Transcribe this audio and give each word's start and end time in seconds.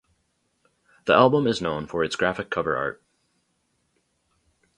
The 1.05 1.13
album 1.13 1.45
is 1.45 1.61
known 1.61 1.85
for 1.85 2.03
its 2.03 2.15
graphic 2.15 2.49
cover 2.49 2.75
art. 2.75 3.03